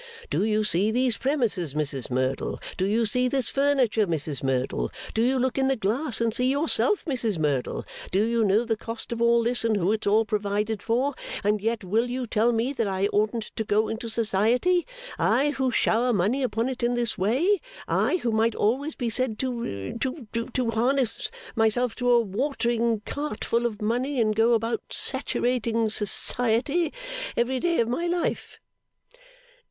[0.31, 2.59] Do you see these premises, Mrs Merdle?
[2.75, 4.89] Do you see this furniture, Mrs Merdle?
[5.13, 7.85] Do you look in the glass and see yourself, Mrs Merdle?
[8.11, 11.13] Do you know the cost of all this, and who it's all provided for?
[11.43, 14.87] And yet will you tell me that I oughtn't to go into Society?
[15.19, 17.61] I, who shower money upon it in this way?
[17.87, 23.45] I, who might always be said to to to harness myself to a watering cart
[23.45, 26.91] full of money, and go about saturating Society
[27.37, 28.59] every day of my life.